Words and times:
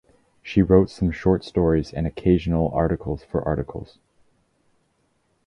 She 0.41 0.63
wrote 0.63 0.89
some 0.89 1.11
short 1.11 1.43
stories 1.43 1.93
and 1.93 2.07
occasional 2.07 2.71
articles 2.73 3.21
for 3.23 3.47
articles. 3.47 3.99